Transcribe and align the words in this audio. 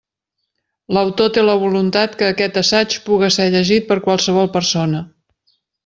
L'autor 0.97 1.29
té 1.35 1.43
la 1.45 1.57
voluntat 1.65 2.15
que 2.23 2.29
aquest 2.31 2.57
assaig 2.63 2.97
puga 3.11 3.33
ser 3.39 3.49
llegit 3.59 3.89
per 3.93 4.03
qualsevol 4.09 4.51
persona. 4.59 5.05